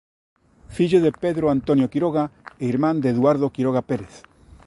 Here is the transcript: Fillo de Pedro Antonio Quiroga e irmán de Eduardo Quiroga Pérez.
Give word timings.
Fillo 0.75 0.99
de 1.05 1.11
Pedro 1.23 1.45
Antonio 1.55 1.87
Quiroga 1.93 2.25
e 2.61 2.65
irmán 2.73 2.95
de 3.03 3.07
Eduardo 3.15 3.51
Quiroga 3.55 3.83
Pérez. 3.89 4.15